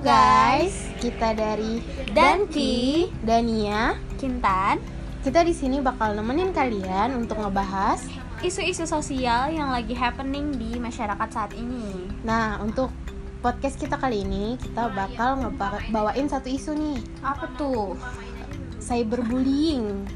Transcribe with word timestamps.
guys, 0.00 0.88
kita 0.96 1.36
dari 1.36 1.84
Danki, 2.16 3.12
Dania. 3.20 4.00
Kintan, 4.16 4.80
Kita 5.20 5.44
di 5.44 5.52
sini 5.52 5.84
bakal 5.84 6.16
nemenin 6.16 6.48
kalian 6.48 7.12
untuk 7.12 7.36
ngebahas. 7.36 8.00
isu-isu 8.40 8.88
sosial 8.88 9.52
yang 9.52 9.68
lagi 9.68 9.92
happening 9.92 10.56
di 10.56 10.80
masyarakat 10.80 11.28
saat 11.28 11.52
ini. 11.52 12.08
Nah, 12.24 12.56
untuk 12.64 12.88
podcast 13.44 13.76
kita 13.76 14.00
kali 14.00 14.24
ini 14.24 14.56
kita 14.56 14.88
bakal 14.88 15.44
ngebawain 15.44 16.24
satu 16.24 16.48
isu 16.48 16.72
nih, 16.72 17.04
Apa 17.20 17.52
tuh? 17.60 18.00
cyberbullying. 18.80 20.08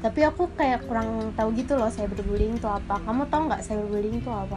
Tapi 0.00 0.24
aku 0.24 0.48
kayak 0.56 0.88
kurang 0.88 1.36
tahu 1.36 1.52
gitu 1.52 1.76
loh 1.76 1.92
cyberbullying 1.92 2.56
itu 2.56 2.64
apa. 2.64 2.96
Kamu 3.04 3.28
tahu 3.28 3.52
nggak 3.52 3.60
cyberbullying 3.60 4.24
itu 4.24 4.32
apa? 4.32 4.56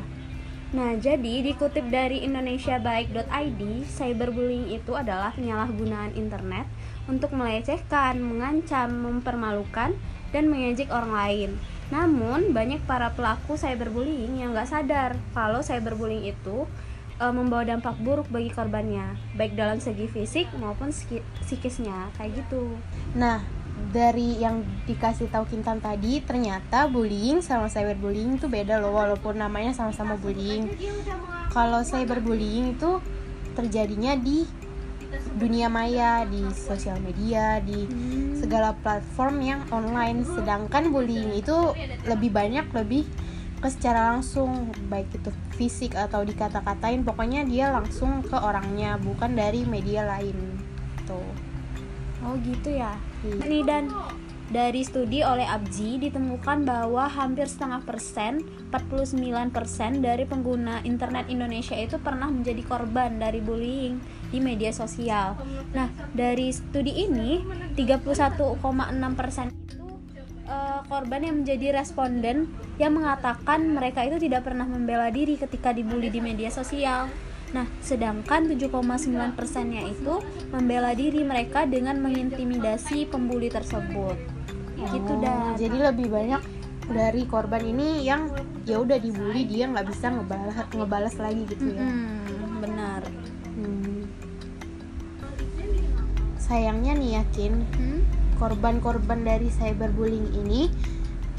Nah, 0.70 0.94
jadi 1.02 1.42
dikutip 1.42 1.90
dari 1.90 2.22
indonesiabaik.id, 2.22 3.62
cyberbullying 3.90 4.70
itu 4.70 4.94
adalah 4.94 5.34
penyalahgunaan 5.34 6.14
internet 6.14 6.70
untuk 7.10 7.34
melecehkan, 7.34 8.22
mengancam, 8.22 8.94
mempermalukan, 8.94 9.98
dan 10.30 10.44
mengejek 10.46 10.94
orang 10.94 11.10
lain. 11.10 11.52
Namun, 11.90 12.54
banyak 12.54 12.86
para 12.86 13.10
pelaku 13.18 13.58
cyberbullying 13.58 14.38
yang 14.38 14.54
nggak 14.54 14.70
sadar 14.70 15.18
kalau 15.34 15.66
cyberbullying 15.66 16.30
itu 16.30 16.70
e, 17.18 17.26
membawa 17.34 17.66
dampak 17.66 17.98
buruk 17.98 18.30
bagi 18.30 18.54
korbannya, 18.54 19.18
baik 19.34 19.58
dalam 19.58 19.82
segi 19.82 20.06
fisik 20.06 20.54
maupun 20.62 20.94
psiki- 20.94 21.26
psikisnya, 21.42 22.14
kayak 22.14 22.46
gitu. 22.46 22.78
Nah, 23.18 23.42
dari 23.90 24.38
yang 24.38 24.62
dikasih 24.86 25.32
tahu 25.32 25.48
Kintan 25.50 25.80
tadi, 25.80 26.22
ternyata 26.22 26.86
bullying 26.86 27.42
sama 27.42 27.72
cyberbullying 27.72 28.38
itu 28.38 28.46
beda 28.46 28.78
loh, 28.78 28.94
walaupun 28.94 29.40
namanya 29.40 29.74
sama-sama 29.74 30.20
bullying. 30.20 30.70
Kalau 31.50 31.82
cyberbullying 31.82 32.78
itu 32.78 33.02
terjadinya 33.58 34.14
di 34.14 34.46
dunia 35.40 35.72
maya, 35.72 36.28
di 36.30 36.46
sosial 36.54 37.02
media, 37.02 37.58
di 37.64 37.90
segala 38.38 38.78
platform 38.78 39.36
yang 39.42 39.62
online. 39.74 40.22
Sedangkan 40.28 40.94
bullying 40.94 41.34
itu 41.34 41.74
lebih 42.06 42.30
banyak 42.30 42.70
lebih 42.76 43.10
ke 43.60 43.68
secara 43.68 44.16
langsung, 44.16 44.72
baik 44.88 45.12
itu 45.12 45.30
fisik 45.60 45.92
atau 45.92 46.24
dikata-katain, 46.24 47.04
pokoknya 47.04 47.44
dia 47.44 47.74
langsung 47.76 48.24
ke 48.24 48.38
orangnya, 48.40 48.96
bukan 48.96 49.36
dari 49.36 49.68
media 49.68 50.08
lain. 50.08 50.56
Tuh. 51.04 51.49
Oh 52.24 52.36
gitu 52.44 52.70
ya. 52.76 53.00
Nih 53.24 53.64
dan 53.64 53.88
dari 54.50 54.82
studi 54.82 55.22
oleh 55.22 55.46
Abji 55.46 56.02
ditemukan 56.02 56.66
bahwa 56.66 57.06
hampir 57.06 57.46
setengah 57.46 57.86
persen, 57.86 58.42
49 58.74 59.54
persen 59.54 60.02
dari 60.02 60.26
pengguna 60.26 60.82
internet 60.82 61.30
Indonesia 61.30 61.78
itu 61.78 62.02
pernah 62.02 62.34
menjadi 62.34 62.66
korban 62.66 63.22
dari 63.22 63.46
bullying 63.46 64.02
di 64.34 64.42
media 64.42 64.74
sosial. 64.74 65.38
Nah, 65.72 65.94
dari 66.18 66.50
studi 66.50 67.06
ini 67.06 67.46
31,6 67.78 68.58
persen 69.14 69.54
itu 69.54 69.86
eh, 70.50 70.82
korban 70.90 71.22
yang 71.22 71.36
menjadi 71.46 71.78
responden 71.78 72.50
yang 72.82 72.98
mengatakan 72.98 73.70
mereka 73.70 74.02
itu 74.02 74.18
tidak 74.18 74.50
pernah 74.50 74.66
membela 74.66 75.14
diri 75.14 75.38
ketika 75.38 75.70
dibully 75.70 76.10
di 76.10 76.26
media 76.26 76.50
sosial. 76.50 77.06
Nah, 77.50 77.66
sedangkan 77.82 78.46
7,9 78.46 79.34
persennya 79.34 79.82
itu 79.90 80.22
membela 80.54 80.94
diri 80.94 81.26
mereka 81.26 81.66
dengan 81.66 81.98
mengintimidasi 81.98 83.10
pembuli 83.10 83.50
tersebut. 83.50 84.18
Gitu 84.80 85.12
Oh, 85.12 85.20
dah. 85.20 85.58
Jadi 85.58 85.78
lebih 85.82 86.08
banyak 86.14 86.42
dari 86.90 87.26
korban 87.26 87.62
ini 87.62 88.06
yang 88.06 88.30
ya 88.66 88.82
udah 88.82 88.98
dibully 89.02 89.46
dia 89.46 89.66
nggak 89.70 89.88
bisa 89.90 90.14
ngebalas 90.14 90.58
ngebalas 90.74 91.16
lagi 91.18 91.42
gitu 91.50 91.74
ya. 91.74 91.82
Mm-mm, 91.82 92.50
benar. 92.62 93.02
Hmm. 93.58 94.02
Sayangnya 96.38 96.94
nih 96.98 97.12
yakin 97.22 97.54
Hmm? 97.78 98.02
korban-korban 98.40 99.26
dari 99.28 99.52
cyberbullying 99.52 100.32
ini 100.38 100.72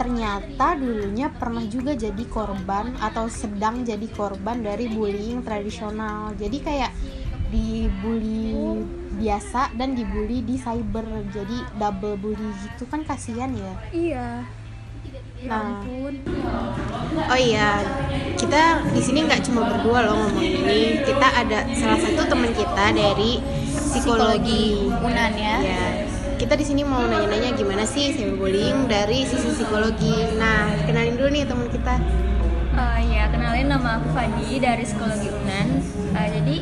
ternyata 0.01 0.81
dulunya 0.81 1.29
pernah 1.29 1.61
juga 1.69 1.93
jadi 1.93 2.25
korban 2.25 2.97
atau 3.05 3.29
sedang 3.29 3.85
jadi 3.85 4.09
korban 4.17 4.65
dari 4.65 4.89
bullying 4.89 5.45
tradisional. 5.45 6.33
Jadi 6.41 6.57
kayak 6.65 6.89
dibully 7.53 8.81
biasa 9.21 9.77
dan 9.77 9.93
dibully 9.93 10.41
di 10.41 10.57
cyber. 10.57 11.05
Jadi 11.29 11.77
double 11.77 12.17
bully 12.17 12.49
gitu 12.65 12.89
kan 12.89 13.05
kasihan 13.05 13.53
ya. 13.53 13.73
Iya. 13.93 14.29
Ya 14.41 15.53
Nah. 15.53 15.85
Oh 17.33 17.41
iya, 17.41 17.81
kita 18.37 18.85
di 18.93 19.01
sini 19.01 19.25
nggak 19.25 19.41
cuma 19.49 19.69
berdua 19.69 20.05
loh 20.05 20.17
ngomong 20.17 20.45
ini. 20.45 21.01
Kita 21.05 21.29
ada 21.45 21.65
salah 21.77 21.97
satu 22.01 22.29
teman 22.29 22.53
kita 22.53 22.93
dari 22.93 23.41
psikologi. 23.69 24.93
Unan 25.01 25.33
ya. 25.37 25.57
Ya, 25.61 25.85
kita 26.41 26.57
di 26.57 26.65
sini 26.65 26.81
mau 26.81 27.05
nanya-nanya 27.05 27.53
gimana 27.53 27.85
sih 27.85 28.17
cyberbullying 28.17 28.89
dari 28.89 29.29
sisi 29.29 29.53
psikologi. 29.53 30.41
Nah, 30.41 30.73
kenalin 30.89 31.21
dulu 31.21 31.29
nih 31.29 31.45
teman 31.45 31.69
kita. 31.69 32.01
Eh, 32.71 33.01
ya, 33.13 33.29
kenalin 33.29 33.69
nama 33.69 34.01
aku 34.01 34.09
Fadi 34.17 34.57
dari 34.57 34.89
Psikologi 34.89 35.29
Unan. 35.29 35.69
Eh, 36.17 36.29
jadi 36.33 36.57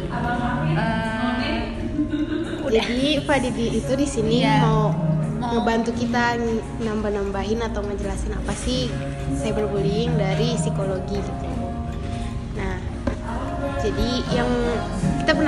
udah. 2.66 2.84
Jadi 2.84 3.10
Fadidi 3.22 3.66
itu 3.78 3.92
di 3.94 4.06
sini 4.08 4.42
Iya. 4.42 4.66
mau 4.66 4.90
Mau- 5.38 5.54
ngebantu 5.54 5.94
kita 5.94 6.34
nambah-nambahin 6.82 7.62
atau 7.62 7.86
ngejelasin 7.86 8.34
apa 8.34 8.50
sih 8.58 8.90
cyberbullying 9.38 10.18
dari 10.18 10.58
psikologi 10.58 11.22
gitu. 11.22 11.46
Nah, 12.58 12.82
jadi 13.78 14.10
yang 14.34 14.50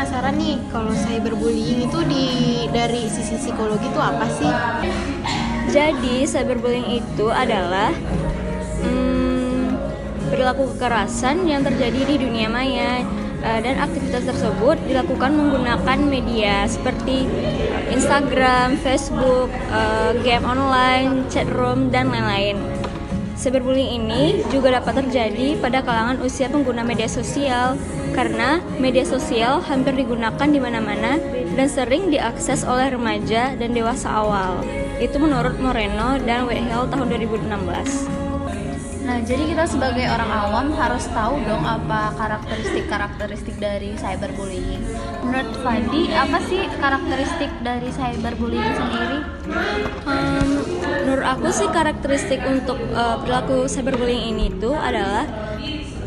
penasaran 0.00 0.32
nih 0.40 0.56
kalau 0.72 0.96
cyberbullying 0.96 1.84
itu 1.84 2.00
di 2.08 2.26
dari 2.72 3.04
sisi 3.04 3.36
psikologi 3.36 3.84
itu 3.84 4.00
apa 4.00 4.24
sih? 4.32 4.48
Jadi 5.68 6.24
cyberbullying 6.24 7.04
itu 7.04 7.28
adalah 7.28 7.92
hmm, 8.80 9.76
perilaku 10.32 10.72
kekerasan 10.72 11.44
yang 11.44 11.60
terjadi 11.60 12.00
di 12.00 12.16
dunia 12.16 12.48
maya 12.48 13.04
eh, 13.44 13.60
dan 13.60 13.76
aktivitas 13.76 14.24
tersebut 14.24 14.80
dilakukan 14.88 15.36
menggunakan 15.36 16.00
media 16.00 16.64
seperti 16.64 17.28
Instagram, 17.92 18.80
Facebook, 18.80 19.52
eh, 19.52 20.16
game 20.24 20.48
online, 20.48 21.28
chat 21.28 21.44
room 21.52 21.92
dan 21.92 22.08
lain-lain. 22.08 22.56
Cyberbullying 23.36 24.00
ini 24.00 24.40
juga 24.48 24.80
dapat 24.80 25.04
terjadi 25.04 25.60
pada 25.60 25.84
kalangan 25.84 26.24
usia 26.24 26.48
pengguna 26.48 26.80
media 26.80 27.08
sosial 27.08 27.76
karena 28.12 28.62
media 28.78 29.06
sosial 29.06 29.62
hampir 29.64 29.94
digunakan 29.94 30.48
di 30.48 30.60
mana-mana 30.60 31.16
dan 31.54 31.66
sering 31.66 32.10
diakses 32.10 32.62
oleh 32.62 32.94
remaja 32.94 33.54
dan 33.58 33.70
dewasa 33.74 34.10
awal. 34.10 34.62
Itu 35.00 35.16
menurut 35.18 35.56
Moreno 35.58 36.20
dan 36.22 36.44
Wehel 36.46 36.86
tahun 36.90 37.06
2016. 37.08 38.20
Nah, 39.10 39.18
jadi 39.26 39.42
kita 39.42 39.66
sebagai 39.66 40.06
orang 40.06 40.30
awam 40.30 40.66
harus 40.78 41.02
tahu 41.10 41.42
dong 41.42 41.66
apa 41.66 42.14
karakteristik-karakteristik 42.14 43.58
dari 43.58 43.98
cyberbullying. 43.98 44.86
Menurut 45.26 45.50
Fadi, 45.66 46.14
apa 46.14 46.38
sih 46.46 46.62
karakteristik 46.78 47.50
dari 47.58 47.90
cyberbullying 47.90 48.70
sendiri? 48.70 49.18
Hmm, 50.06 50.62
menurut 51.02 51.26
aku 51.26 51.48
sih 51.50 51.66
karakteristik 51.74 52.38
untuk 52.46 52.78
eh, 52.78 53.16
perilaku 53.26 53.66
cyberbullying 53.66 54.36
ini 54.36 54.46
tuh 54.62 54.78
adalah 54.78 55.26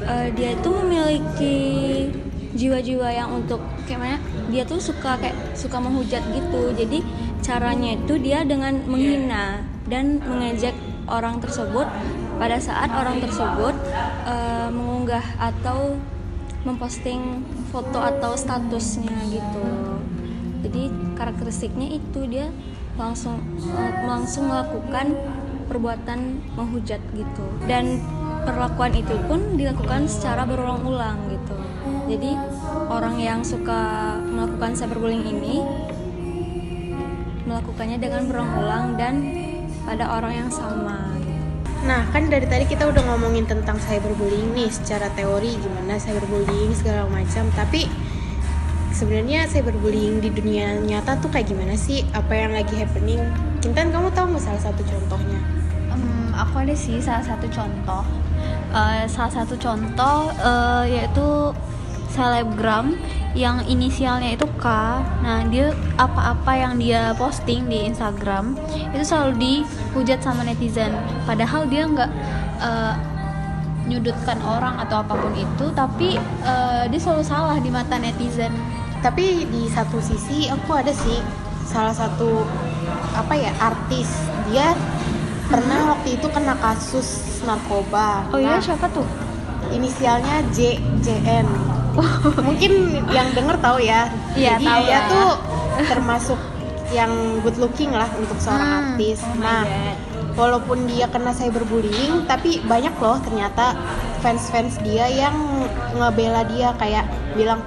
eh, 0.08 0.28
dia 0.36 0.56
itu 0.56 0.70
memiliki 0.70 1.58
jiwa-jiwa 2.54 3.10
yang 3.10 3.34
untuk 3.34 3.60
kayak 3.90 4.00
mana 4.00 4.18
dia 4.54 4.62
tuh 4.64 4.78
suka 4.78 5.18
kayak 5.18 5.36
suka 5.58 5.82
menghujat 5.82 6.22
gitu. 6.32 6.72
Jadi 6.78 7.02
caranya 7.42 7.98
itu 7.98 8.14
dia 8.22 8.46
dengan 8.46 8.78
menghina 8.86 9.66
dan 9.90 10.22
mengejek 10.24 10.76
orang 11.10 11.42
tersebut. 11.42 11.88
Pada 12.38 12.58
saat 12.58 12.90
orang 12.94 13.22
tersebut 13.22 13.76
eh, 14.26 14.70
mengunggah 14.70 15.24
atau 15.38 15.98
memposting 16.64 17.44
foto 17.74 18.00
atau 18.00 18.38
statusnya 18.40 19.18
gitu. 19.28 19.68
Jadi 20.64 20.84
karakteristiknya 21.20 22.00
itu 22.00 22.24
dia 22.30 22.48
langsung 22.96 23.42
eh, 23.74 23.94
langsung 24.08 24.48
melakukan 24.48 25.18
perbuatan 25.68 26.40
menghujat 26.56 27.02
gitu. 27.18 27.46
Dan 27.66 28.00
perlakuan 28.44 28.94
itu 28.94 29.16
pun 29.26 29.56
dilakukan 29.56 30.06
secara 30.06 30.44
berulang-ulang 30.44 31.18
gitu 31.32 31.56
jadi 32.08 32.36
orang 32.92 33.16
yang 33.20 33.40
suka 33.42 34.16
melakukan 34.22 34.76
cyberbullying 34.76 35.24
ini 35.24 35.64
melakukannya 37.44 37.98
dengan 38.00 38.28
berulang-ulang 38.28 38.86
dan 38.96 39.16
pada 39.84 40.20
orang 40.20 40.48
yang 40.48 40.52
sama 40.52 41.14
Nah, 41.84 42.08
kan 42.16 42.32
dari 42.32 42.48
tadi 42.48 42.64
kita 42.64 42.88
udah 42.88 43.04
ngomongin 43.12 43.44
tentang 43.44 43.76
cyberbullying 43.76 44.56
nih 44.56 44.72
secara 44.72 45.12
teori 45.20 45.60
gimana 45.60 46.00
cyberbullying 46.00 46.72
segala 46.72 47.04
macam, 47.12 47.44
tapi 47.60 47.92
sebenarnya 48.96 49.52
cyberbullying 49.52 50.24
di 50.24 50.32
dunia 50.32 50.80
nyata 50.80 51.20
tuh 51.20 51.28
kayak 51.28 51.52
gimana 51.52 51.76
sih? 51.76 52.08
Apa 52.16 52.40
yang 52.40 52.56
lagi 52.56 52.72
happening? 52.80 53.20
Kintan 53.60 53.92
kamu 53.92 54.16
tahu 54.16 54.32
nggak 54.32 54.48
salah 54.48 54.64
satu 54.64 54.80
contohnya? 54.88 55.40
Em, 55.92 56.32
aku 56.32 56.64
ada 56.64 56.72
sih 56.72 57.04
salah 57.04 57.26
satu 57.28 57.52
contoh. 57.52 58.08
Eh, 58.74 59.06
salah 59.06 59.30
satu 59.30 59.54
contoh 59.62 60.34
eh, 60.34 60.98
yaitu 60.98 61.54
selebgram 62.10 62.98
yang 63.34 63.62
inisialnya 63.66 64.38
itu 64.38 64.46
K. 64.62 64.66
Nah, 65.26 65.46
dia 65.50 65.74
apa-apa 65.98 66.54
yang 66.54 66.78
dia 66.78 67.14
posting 67.18 67.66
di 67.66 67.90
Instagram 67.90 68.54
itu 68.94 69.02
selalu 69.02 69.34
dihujat 69.42 70.22
sama 70.22 70.46
netizen. 70.46 70.94
Padahal 71.26 71.66
dia 71.66 71.90
nggak 71.90 72.12
uh, 72.62 72.94
nyudutkan 73.90 74.38
orang 74.46 74.78
atau 74.86 75.02
apa 75.02 75.18
pun 75.18 75.34
itu, 75.34 75.66
tapi 75.74 76.22
uh, 76.46 76.86
dia 76.86 77.00
selalu 77.02 77.26
salah 77.26 77.58
di 77.58 77.74
mata 77.74 77.98
netizen. 77.98 78.54
Tapi 79.02 79.50
di 79.50 79.66
satu 79.66 79.98
sisi 79.98 80.54
aku 80.54 80.70
ada 80.78 80.94
sih 80.94 81.18
salah 81.66 81.96
satu 81.98 82.46
apa 83.18 83.34
ya 83.34 83.50
artis 83.58 84.14
dia 84.52 84.78
pernah 85.54 85.94
waktu 85.94 86.18
itu 86.18 86.28
kena 86.28 86.58
kasus 86.58 87.08
narkoba. 87.42 88.26
Oh 88.30 88.42
iya, 88.42 88.58
siapa 88.58 88.90
tuh? 88.90 89.06
Inisialnya 89.70 90.42
J 90.50 90.82
JN. 91.00 91.46
Mungkin 92.42 92.72
yang 93.08 93.30
denger 93.32 93.62
tahu 93.62 93.78
ya. 93.80 94.10
Iya, 94.34 94.58
tahu 94.58 94.82
dia 94.82 94.98
lah. 94.98 95.02
tuh 95.08 95.30
termasuk 95.86 96.40
yang 96.90 97.10
good 97.42 97.58
looking 97.58 97.90
lah 97.90 98.10
untuk 98.16 98.38
seorang 98.38 98.66
Hmm, 98.66 98.78
artis. 98.92 99.22
oh 99.22 99.34
nah, 99.40 99.62
walaupun 100.34 100.86
dia 100.86 101.06
kena 101.08 101.30
cyberbullying, 101.32 102.26
tapi 102.26 102.62
banyak 102.64 102.94
loh 102.98 103.18
ternyata 103.20 103.78
fans-fans 104.20 104.82
dia 104.82 105.06
yang 105.06 105.34
ngebela 105.94 106.46
dia 106.48 106.74
kayak 106.76 107.06
bilang 107.34 107.62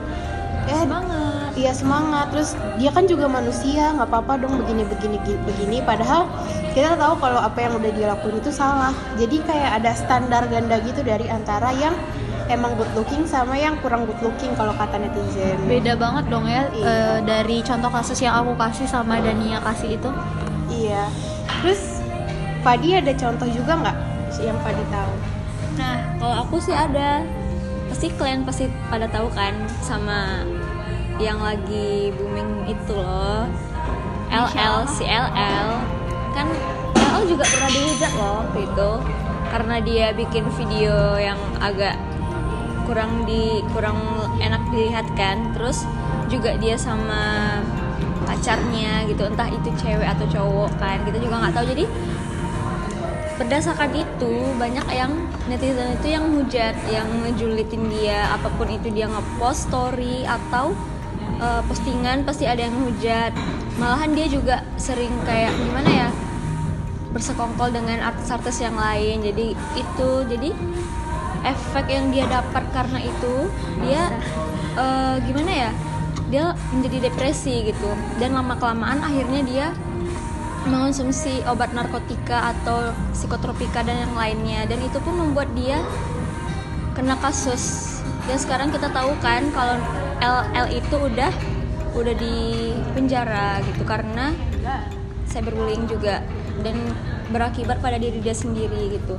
eh 0.67 0.75
Semangat. 0.77 1.51
Iya 1.55 1.73
semangat. 1.73 2.27
Terus 2.29 2.51
dia 2.77 2.91
kan 2.91 3.07
juga 3.07 3.27
manusia, 3.27 3.95
nggak 3.95 4.07
apa-apa 4.07 4.33
dong 4.37 4.61
begini 4.61 4.83
begini 4.85 5.17
gi- 5.23 5.41
begini. 5.41 5.79
Padahal 5.81 6.27
kita 6.77 6.93
tahu 7.01 7.17
kalau 7.17 7.41
apa 7.41 7.57
yang 7.57 7.73
udah 7.81 7.89
dia 7.89 8.07
lakuin 8.13 8.37
itu 8.37 8.53
salah. 8.53 8.93
Jadi 9.17 9.41
kayak 9.49 9.81
ada 9.81 9.97
standar 9.97 10.45
ganda 10.53 10.77
gitu 10.85 11.01
dari 11.01 11.25
antara 11.25 11.73
yang 11.73 11.97
emang 12.53 12.77
good 12.77 12.93
looking 12.93 13.25
sama 13.25 13.57
yang 13.57 13.81
kurang 13.81 14.05
good 14.05 14.21
looking 14.21 14.53
kalau 14.61 14.77
kata 14.77 15.01
netizen. 15.01 15.57
Beda 15.65 15.97
banget 15.97 16.29
dong 16.29 16.45
ya 16.45 16.69
Iya. 16.77 16.85
eh, 16.85 17.19
dari 17.25 17.65
contoh 17.65 17.89
kasus 17.89 18.21
yang 18.21 18.37
aku 18.45 18.53
kasih 18.61 18.85
sama 18.85 19.17
Dania 19.25 19.57
kasih 19.65 19.97
itu. 19.97 20.11
Iya. 20.69 21.09
Terus 21.65 22.05
Padi 22.61 22.93
ada 22.93 23.15
contoh 23.17 23.49
juga 23.49 23.73
nggak 23.81 23.97
yang 24.45 24.59
Padi 24.61 24.85
tahu? 24.93 25.13
Nah, 25.81 25.97
kalau 26.21 26.37
aku 26.45 26.61
sih 26.61 26.77
ada. 26.77 27.25
Pasti 27.89 28.13
kalian 28.13 28.45
pasti 28.45 28.69
pada 28.93 29.09
tahu 29.09 29.33
kan 29.33 29.57
sama 29.81 30.45
yang 31.17 31.41
lagi 31.41 32.13
booming 32.21 32.69
itu 32.69 32.93
loh. 32.93 33.49
LL 34.29 34.85
si 34.91 35.07
LL. 35.09 35.76
Kan 36.37 36.53
LL 36.93 37.25
juga 37.25 37.49
pernah 37.49 37.71
dihujat 37.73 38.13
loh 38.21 38.33
waktu 38.45 38.59
itu. 38.69 38.91
Karena 39.49 39.77
dia 39.81 40.07
bikin 40.13 40.45
video 40.53 41.17
yang 41.17 41.41
agak 41.65 41.97
kurang 42.85 43.25
di 43.25 43.65
kurang 43.73 43.97
enak 44.37 44.61
dilihat 44.69 45.09
kan. 45.17 45.57
Terus 45.57 45.89
juga 46.29 46.53
dia 46.61 46.77
sama 46.77 47.57
pacarnya 48.29 49.09
gitu 49.09 49.23
entah 49.25 49.49
itu 49.49 49.71
cewek 49.81 50.05
atau 50.05 50.27
cowok 50.27 50.71
kan 50.77 51.01
kita 51.09 51.17
juga 51.25 51.41
nggak 51.41 51.55
tahu. 51.57 51.67
Jadi 51.73 51.85
berdasarkan 53.41 53.93
itu 53.97 54.33
banyak 54.57 54.87
yang 54.93 55.13
netizen 55.49 55.97
itu 55.97 56.09
yang 56.13 56.25
hujat 56.37 56.77
yang 56.93 57.09
ngejulitin 57.25 57.89
dia. 57.89 58.29
Apa 58.37 58.53
pun 58.61 58.69
itu 58.69 58.93
dia 58.93 59.09
ngepost 59.09 59.73
story 59.73 60.29
atau 60.29 60.77
uh, 61.41 61.63
postingan 61.65 62.29
pasti 62.29 62.45
ada 62.45 62.67
yang 62.67 62.77
hujat 62.85 63.33
malahan 63.77 64.13
dia 64.17 64.27
juga 64.29 64.65
sering 64.81 65.13
kayak 65.29 65.53
gimana 65.61 65.91
ya 65.91 66.09
bersekongkol 67.17 67.73
dengan 67.73 68.05
artis-artis 68.05 68.61
yang 68.61 68.77
lain. 68.77 69.25
Jadi 69.25 69.57
itu 69.57 70.11
jadi 70.29 70.53
efek 71.49 71.89
yang 71.89 72.13
dia 72.13 72.29
dapat 72.29 72.69
karena 72.77 73.01
itu 73.01 73.35
dia 73.81 74.13
uh, 74.77 75.17
gimana 75.25 75.53
ya 75.53 75.71
dia 76.29 76.53
menjadi 76.77 77.09
depresi 77.09 77.73
gitu. 77.73 77.89
Dan 78.21 78.37
lama 78.37 78.61
kelamaan 78.61 79.01
akhirnya 79.01 79.41
dia 79.49 79.67
mengonsumsi 80.69 81.41
obat 81.49 81.73
narkotika 81.73 82.53
atau 82.53 82.93
psikotropika 83.17 83.81
dan 83.81 84.05
yang 84.05 84.15
lainnya. 84.15 84.69
Dan 84.69 84.85
itu 84.85 85.01
pun 85.01 85.17
membuat 85.17 85.49
dia 85.57 85.81
kena 86.93 87.17
kasus. 87.17 87.97
Dan 88.29 88.37
sekarang 88.37 88.69
kita 88.75 88.93
tahu 88.93 89.17
kan 89.25 89.49
kalau 89.57 89.81
LL 90.21 90.67
itu 90.69 90.97
udah 90.99 91.33
udah 91.97 92.15
di 92.19 92.77
penjara 92.93 93.57
gitu 93.65 93.81
karena 93.89 94.37
cyberbullying 95.33 95.89
juga 95.89 96.21
dan 96.67 96.75
berakibat 97.31 97.79
pada 97.79 97.95
diri 98.03 98.19
dia 98.19 98.35
sendiri 98.35 98.99
gitu. 98.99 99.15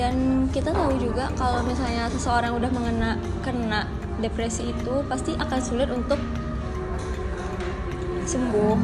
Dan 0.00 0.48
kita 0.48 0.72
tahu 0.72 0.96
juga 0.96 1.28
kalau 1.36 1.60
misalnya 1.60 2.08
seseorang 2.08 2.56
udah 2.56 2.70
mengena 2.72 3.20
kena 3.44 3.84
depresi 4.24 4.72
itu 4.72 5.04
pasti 5.04 5.36
akan 5.36 5.60
sulit 5.60 5.92
untuk 5.92 6.16
sembuh. 8.24 8.78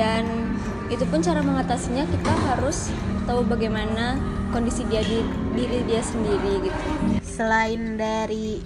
Dan 0.00 0.56
itu 0.88 1.04
pun 1.04 1.20
cara 1.20 1.44
mengatasinya 1.44 2.08
kita 2.08 2.32
harus 2.48 2.88
tahu 3.28 3.44
bagaimana 3.44 4.16
kondisi 4.48 4.88
dia 4.88 5.04
di 5.04 5.20
diri 5.52 5.84
dia 5.84 6.00
sendiri 6.00 6.72
gitu. 6.72 6.80
Selain 7.20 8.00
dari 8.00 8.64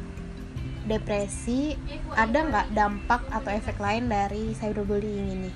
depresi, 0.85 1.75
ada 2.13 2.45
nggak 2.45 2.67
dampak 2.77 3.25
atau 3.33 3.51
efek 3.51 3.81
lain 3.81 4.07
dari 4.07 4.53
cyberbullying 4.53 5.29
ini? 5.33 5.51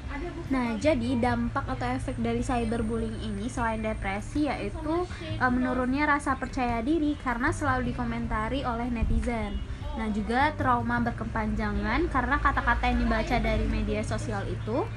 Nah, 0.49 0.81
jadi 0.81 1.21
dampak 1.21 1.69
atau 1.69 1.85
efek 1.85 2.17
dari 2.17 2.41
cyberbullying 2.41 3.21
ini 3.21 3.53
selain 3.53 3.85
depresi 3.85 4.49
yaitu 4.49 5.05
eh, 5.21 5.53
menurunnya 5.53 6.09
rasa 6.09 6.41
percaya 6.41 6.81
diri 6.81 7.21
karena 7.21 7.53
selalu 7.53 7.93
dikomentari 7.93 8.65
oleh 8.65 8.89
netizen. 8.89 9.61
Nah, 10.01 10.09
juga 10.15 10.55
trauma 10.57 11.03
berkepanjangan 11.05 12.09
karena 12.09 12.37
kata-kata 12.41 12.87
yang 12.89 12.99
dibaca 13.05 13.37
dari 13.43 13.67
media 13.69 14.01
sosial 14.01 14.47
itu 14.49 14.89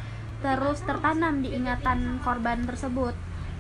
terus 0.42 0.82
tertanam 0.88 1.44
di 1.44 1.54
ingatan 1.54 2.22
korban 2.24 2.64
tersebut. 2.64 3.14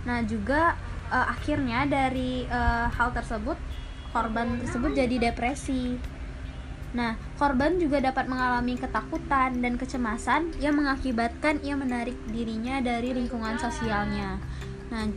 Nah, 0.07 0.23
juga 0.23 0.79
eh, 1.11 1.27
akhirnya 1.27 1.83
dari 1.89 2.47
eh, 2.47 2.87
hal 2.87 3.11
tersebut 3.11 3.59
korban 4.15 4.59
tersebut 4.63 4.91
jadi 4.95 5.31
depresi. 5.31 5.99
Nah, 6.91 7.15
korban 7.39 7.79
juga 7.79 8.03
dapat 8.03 8.27
mengalami 8.27 8.75
ketakutan 8.75 9.63
dan 9.63 9.79
kecemasan 9.79 10.51
yang 10.59 10.75
mengakibatkan 10.75 11.63
ia 11.63 11.79
menarik 11.79 12.15
dirinya 12.27 12.83
dari 12.83 13.15
lingkungan 13.15 13.55
sosialnya. 13.55 14.35
Nah, 14.91 15.07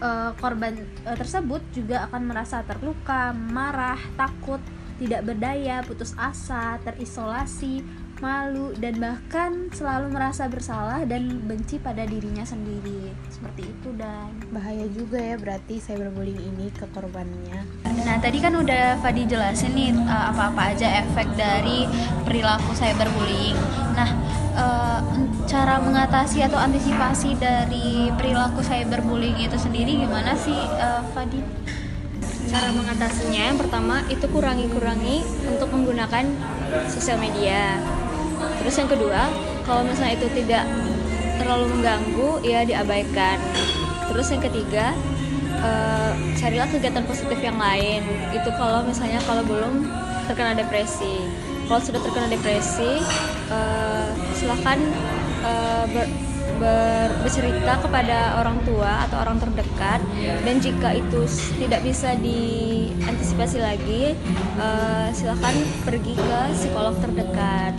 eh, 0.00 0.30
korban 0.40 0.72
eh, 0.80 1.16
tersebut 1.16 1.60
juga 1.76 2.08
akan 2.08 2.32
merasa 2.32 2.64
terluka, 2.64 3.36
marah, 3.36 4.00
takut, 4.16 4.60
tidak 4.96 5.28
berdaya, 5.28 5.84
putus 5.84 6.16
asa, 6.16 6.80
terisolasi, 6.80 7.84
malu, 8.22 8.70
dan 8.78 9.02
bahkan 9.02 9.66
selalu 9.74 10.14
merasa 10.14 10.46
bersalah 10.46 11.02
dan 11.02 11.42
benci 11.42 11.82
pada 11.82 12.06
dirinya 12.06 12.46
sendiri. 12.46 13.10
Seperti 13.26 13.66
itu 13.66 13.90
dan 13.98 14.30
Bahaya 14.54 14.86
juga 14.94 15.18
ya 15.18 15.34
berarti 15.34 15.82
cyberbullying 15.82 16.38
ini 16.38 16.70
ke 16.70 16.86
korbannya. 16.94 17.66
Nah, 18.06 18.16
tadi 18.22 18.38
kan 18.38 18.54
udah 18.54 19.02
Fadi 19.02 19.26
jelasin 19.26 19.74
nih 19.74 19.90
uh, 20.06 20.30
apa-apa 20.30 20.78
aja 20.78 21.02
efek 21.02 21.26
dari 21.34 21.90
perilaku 22.22 22.70
cyberbullying. 22.78 23.58
Nah, 23.98 24.10
uh, 24.54 25.00
cara 25.50 25.82
mengatasi 25.82 26.46
atau 26.46 26.62
antisipasi 26.62 27.34
dari 27.42 28.14
perilaku 28.14 28.62
cyberbullying 28.62 29.42
itu 29.42 29.58
sendiri 29.58 30.06
gimana 30.06 30.38
sih, 30.38 30.54
uh, 30.78 31.02
Fadi? 31.10 31.42
cara 32.52 32.68
mengatasinya 32.68 33.48
yang 33.48 33.56
pertama 33.56 34.04
itu 34.12 34.28
kurangi-kurangi 34.28 35.24
untuk 35.48 35.72
menggunakan 35.72 36.28
sosial 36.84 37.16
media 37.16 37.80
terus 38.62 38.74
yang 38.78 38.90
kedua 38.90 39.30
kalau 39.62 39.82
misalnya 39.86 40.18
itu 40.18 40.28
tidak 40.42 40.66
terlalu 41.42 41.66
mengganggu 41.74 42.30
ya 42.46 42.62
diabaikan. 42.62 43.38
Terus 44.12 44.26
yang 44.30 44.42
ketiga 44.44 44.94
eh, 45.58 46.12
carilah 46.38 46.68
kegiatan 46.70 47.04
positif 47.06 47.38
yang 47.42 47.58
lain. 47.58 48.04
Itu 48.30 48.50
kalau 48.54 48.86
misalnya 48.86 49.18
kalau 49.26 49.42
belum 49.42 49.88
terkena 50.30 50.54
depresi. 50.54 51.26
Kalau 51.66 51.80
sudah 51.80 52.00
terkena 52.02 52.28
depresi 52.30 53.00
eh, 53.50 54.08
silahkan 54.38 54.78
eh, 55.42 55.84
ber- 55.90 56.12
ber- 56.60 57.14
bercerita 57.24 57.80
kepada 57.80 58.38
orang 58.38 58.60
tua 58.62 59.08
atau 59.08 59.18
orang 59.24 59.42
terdekat. 59.42 60.00
Dan 60.46 60.62
jika 60.62 60.94
itu 60.94 61.26
tidak 61.58 61.82
bisa 61.82 62.14
diantisipasi 62.18 63.58
lagi 63.58 64.14
eh, 64.60 65.08
silahkan 65.10 65.54
pergi 65.82 66.14
ke 66.14 66.38
psikolog 66.54 66.94
terdekat 67.02 67.74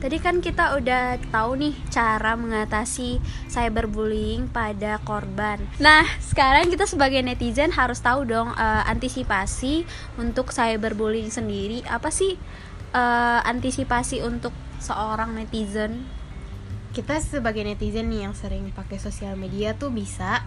Tadi 0.00 0.16
kan 0.16 0.40
kita 0.40 0.80
udah 0.80 1.20
tahu 1.28 1.60
nih 1.60 1.76
cara 1.92 2.32
mengatasi 2.32 3.20
cyberbullying 3.52 4.48
pada 4.48 4.96
korban. 5.04 5.60
Nah, 5.76 6.08
sekarang 6.24 6.72
kita 6.72 6.88
sebagai 6.88 7.20
netizen 7.20 7.68
harus 7.68 8.00
tahu 8.00 8.24
dong 8.24 8.48
eh, 8.56 8.82
antisipasi 8.88 9.84
untuk 10.16 10.56
cyberbullying 10.56 11.28
sendiri. 11.28 11.84
Apa 11.84 12.08
sih 12.08 12.40
eh, 12.96 13.40
antisipasi 13.44 14.24
untuk 14.24 14.56
seorang 14.80 15.36
netizen? 15.36 16.08
Kita 16.96 17.20
sebagai 17.20 17.60
netizen 17.60 18.08
nih 18.08 18.24
yang 18.24 18.32
sering 18.32 18.72
pakai 18.72 18.96
sosial 18.96 19.36
media 19.36 19.76
tuh 19.76 19.92
bisa 19.92 20.40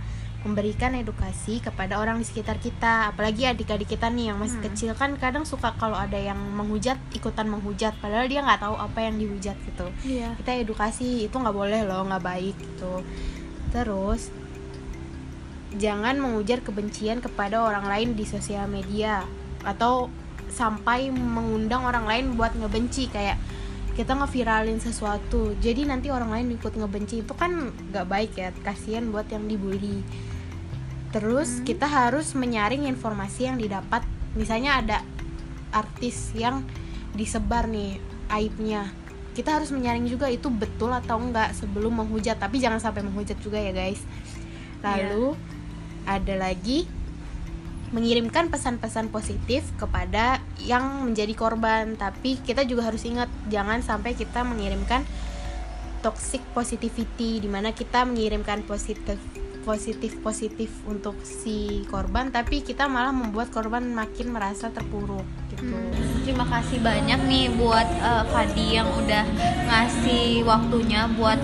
memberikan 0.43 0.91
edukasi 0.93 1.57
kepada 1.57 1.95
orang 1.95 2.19
di 2.19 2.25
sekitar 2.25 2.57
kita 2.57 3.09
apalagi 3.09 3.43
adik-adik 3.45 3.87
kita 3.89 4.07
nih 4.07 4.29
yang 4.29 4.37
masih 4.37 4.59
Hmm. 4.59 4.67
kecil 4.67 4.91
kan 4.91 5.15
kadang 5.15 5.43
suka 5.43 5.71
kalau 5.73 5.95
ada 5.95 6.15
yang 6.15 6.35
menghujat 6.35 6.99
ikutan 7.11 7.47
menghujat 7.47 7.95
padahal 7.97 8.27
dia 8.27 8.39
nggak 8.39 8.59
tahu 8.59 8.75
apa 8.75 8.99
yang 9.01 9.15
dihujat 9.15 9.55
gitu 9.63 9.87
Iya. 10.03 10.35
kita 10.35 10.51
edukasi 10.59 11.07
itu 11.23 11.33
nggak 11.33 11.53
boleh 11.53 11.81
loh 11.83 12.03
nggak 12.03 12.21
baik 12.21 12.55
gitu 12.55 13.01
terus 13.69 14.29
jangan 15.73 16.15
mengujar 16.15 16.61
kebencian 16.61 17.17
kepada 17.17 17.57
orang 17.59 17.87
lain 17.87 18.09
di 18.13 18.23
sosial 18.23 18.67
media 18.67 19.25
atau 19.63 20.11
sampai 20.47 21.09
mengundang 21.09 21.81
orang 21.81 22.05
lain 22.05 22.25
buat 22.35 22.53
ngebenci 22.53 23.09
kayak 23.09 23.41
kita 23.93 24.13
ngeviralin 24.13 24.77
sesuatu 24.77 25.53
jadi 25.57 25.85
nanti 25.87 26.09
orang 26.09 26.29
lain 26.29 26.47
ikut 26.53 26.73
ngebenci 26.73 27.21
itu 27.21 27.33
kan 27.33 27.69
nggak 27.89 28.05
baik 28.05 28.31
ya 28.35 28.49
kasihan 28.61 29.09
buat 29.09 29.25
yang 29.27 29.45
dibully 29.45 30.01
terus 31.13 31.61
kita 31.61 31.85
harus 31.85 32.33
menyaring 32.33 32.89
informasi 32.89 33.45
yang 33.45 33.61
didapat. 33.61 34.01
Misalnya 34.33 34.81
ada 34.81 34.97
artis 35.69 36.33
yang 36.33 36.65
disebar 37.13 37.69
nih 37.69 38.01
aibnya. 38.33 38.89
Kita 39.37 39.61
harus 39.61 39.69
menyaring 39.69 40.09
juga 40.09 40.25
itu 40.33 40.49
betul 40.49 40.89
atau 40.89 41.21
enggak 41.21 41.53
sebelum 41.53 42.01
menghujat. 42.01 42.41
Tapi 42.41 42.57
jangan 42.57 42.81
sampai 42.81 43.05
menghujat 43.05 43.37
juga 43.45 43.61
ya 43.61 43.69
guys. 43.69 44.01
Lalu 44.81 45.37
ada 46.09 46.33
lagi 46.35 46.89
mengirimkan 47.93 48.49
pesan-pesan 48.49 49.13
positif 49.13 49.61
kepada 49.77 50.41
yang 50.65 51.05
menjadi 51.05 51.37
korban. 51.37 51.93
Tapi 51.93 52.41
kita 52.41 52.65
juga 52.65 52.89
harus 52.89 53.05
ingat 53.05 53.29
jangan 53.53 53.85
sampai 53.85 54.17
kita 54.17 54.41
mengirimkan 54.41 55.05
toxic 56.01 56.41
positivity 56.57 57.37
di 57.37 57.47
mana 57.47 57.69
kita 57.71 58.01
mengirimkan 58.03 58.65
positif 58.65 59.21
positif 59.63 60.19
positif 60.19 60.69
untuk 60.85 61.15
si 61.23 61.87
korban 61.87 62.29
tapi 62.29 62.59
kita 62.59 62.85
malah 62.85 63.15
membuat 63.15 63.49
korban 63.49 63.87
makin 63.89 64.35
merasa 64.35 64.67
terpuruk 64.69 65.23
gitu 65.49 65.73
Terima 66.23 66.47
kasih 66.47 66.79
banyak 66.79 67.19
nih 67.27 67.51
buat 67.55 67.87
eh, 67.87 68.23
Fadi 68.31 68.79
yang 68.79 68.87
udah 68.87 69.23
ngasih 69.67 70.43
waktunya 70.43 71.07
buat 71.15 71.35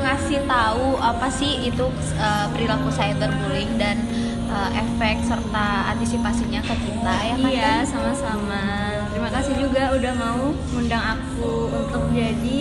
ngasih 0.00 0.44
tahu 0.44 1.00
apa 1.00 1.28
sih 1.28 1.64
itu 1.64 1.84
eh, 2.16 2.46
perilaku 2.52 2.88
cyberbullying 2.92 3.76
dan 3.76 4.00
eh, 4.48 4.70
efek 4.80 5.24
serta 5.24 5.92
antisipasinya 5.96 6.60
ke 6.64 6.74
kita 6.80 7.14
ya 7.28 7.34
kan? 7.36 7.50
Iya, 7.52 7.72
sama-sama. 7.84 8.64
Terima 9.12 9.30
kasih 9.32 9.54
juga 9.56 9.82
udah 9.96 10.12
mau 10.16 10.42
ngundang 10.72 11.04
aku 11.16 11.52
untuk 11.72 12.04
jadi 12.12 12.60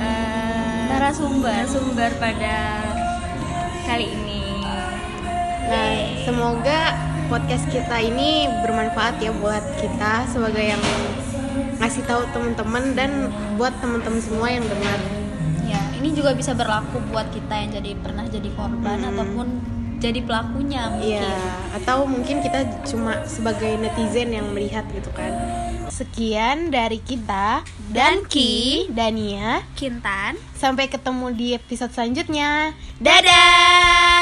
eh, 0.00 0.84
Narasumber. 0.92 1.52
narasumber 1.52 2.10
pada 2.16 2.56
kali 3.86 4.10
ini. 4.10 4.42
Nah, 5.70 5.94
semoga 6.26 6.78
podcast 7.30 7.70
kita 7.70 8.02
ini 8.02 8.50
bermanfaat 8.66 9.22
ya 9.22 9.30
buat 9.38 9.62
kita 9.78 10.26
sebagai 10.26 10.74
yang 10.74 10.82
ngasih 11.78 12.02
tahu 12.02 12.26
teman-teman 12.34 12.98
dan 12.98 13.30
buat 13.54 13.70
teman-teman 13.78 14.18
semua 14.18 14.50
yang 14.50 14.66
dengar. 14.66 14.98
Ya, 15.70 15.78
ini 16.02 16.10
juga 16.10 16.34
bisa 16.34 16.50
berlaku 16.50 16.98
buat 17.14 17.30
kita 17.30 17.54
yang 17.54 17.70
jadi 17.78 17.90
pernah 18.02 18.26
jadi 18.26 18.50
korban 18.58 19.06
Hmm. 19.06 19.10
ataupun 19.14 19.46
jadi 20.02 20.20
pelakunya 20.26 20.82
mungkin. 20.90 21.22
Iya, 21.22 21.38
atau 21.78 21.98
mungkin 22.10 22.42
kita 22.42 22.66
cuma 22.90 23.22
sebagai 23.22 23.70
netizen 23.78 24.34
yang 24.34 24.50
melihat 24.50 24.82
gitu 24.90 25.08
kan. 25.14 25.30
Sekian 25.96 26.68
dari 26.68 27.00
kita 27.00 27.64
dan 27.88 28.20
Ki, 28.28 28.84
Dania. 28.92 29.64
Kintan. 29.72 30.36
Sampai 30.52 30.92
ketemu 30.92 31.32
di 31.32 31.56
episode 31.56 31.88
selanjutnya. 31.96 32.76
Dadah. 33.00 34.15